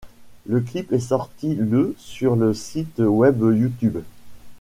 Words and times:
Le 0.47 0.61
clip 0.61 0.91
est 0.93 0.97
sorti 0.99 1.53
le 1.53 1.93
sur 1.99 2.35
le 2.35 2.55
site 2.55 2.97
web 2.97 3.39
YouTube. 3.41 3.99